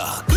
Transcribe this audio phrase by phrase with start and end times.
[0.00, 0.29] Knock.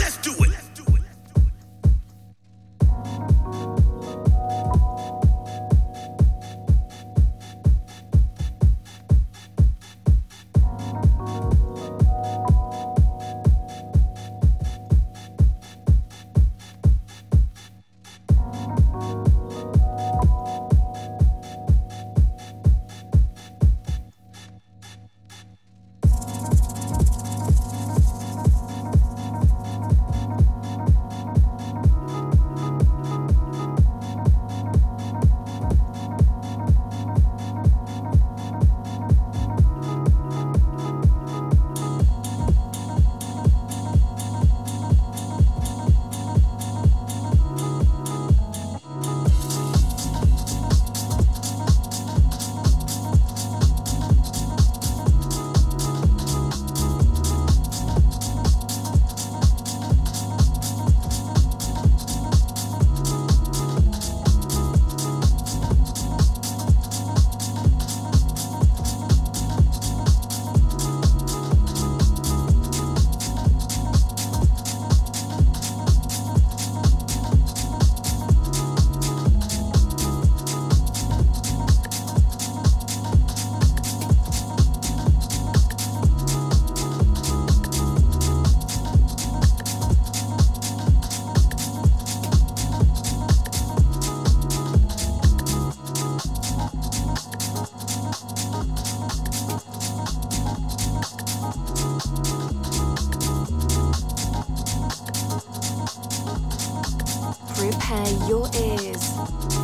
[107.63, 109.13] Prepare your ears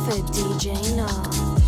[0.06, 1.59] for DJ Nah.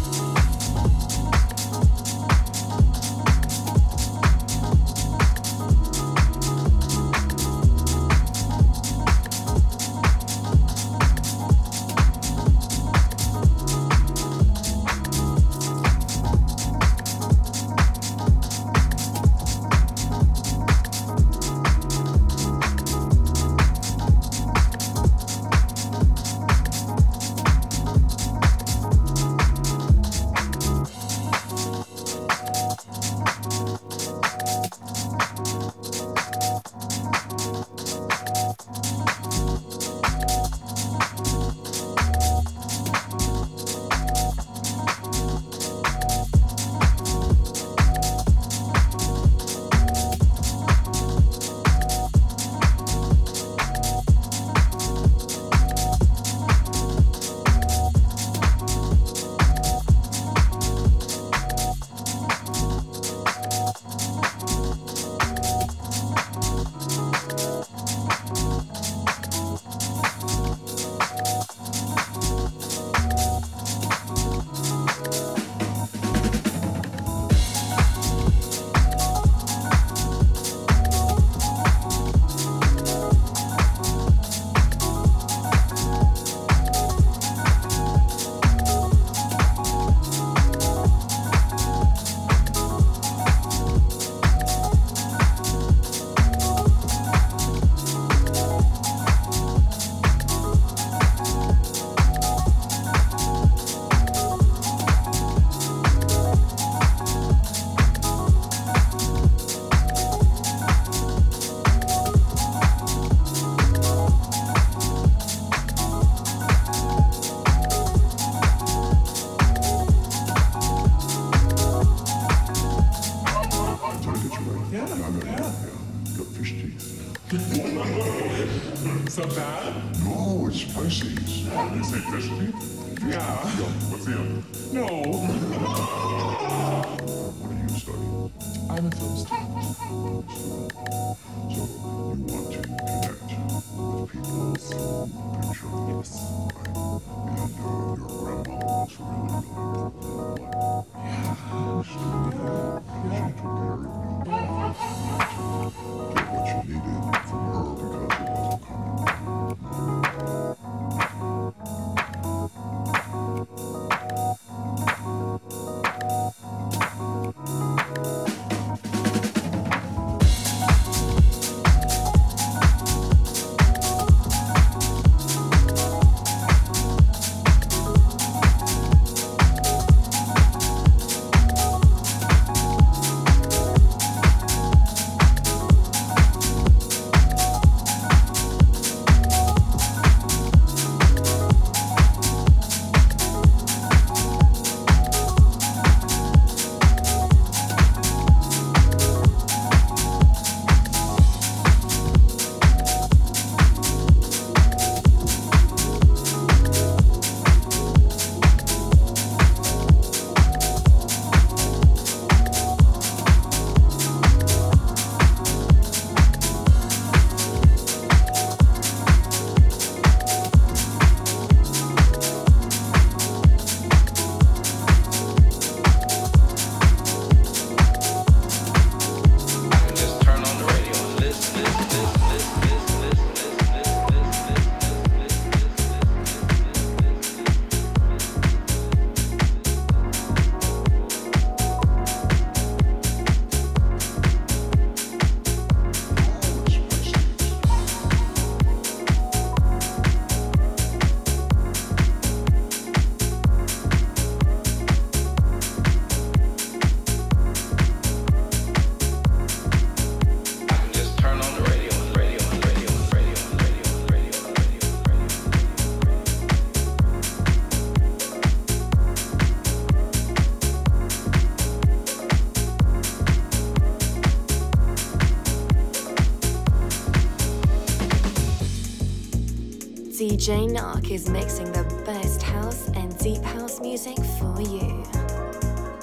[280.42, 285.04] DJ Nark is mixing the best house and deep house music for you.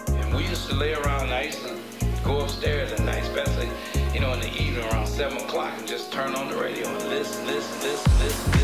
[0.08, 1.78] And we used to lay around, I to
[2.24, 3.68] go upstairs at night, especially,
[4.14, 7.10] you know, in the evening around 7 o'clock and just turn on the radio and
[7.10, 8.59] listen, listen, listen, listen.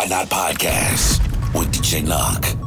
[0.00, 1.20] Why not podcast
[1.52, 2.59] with DJ Knock?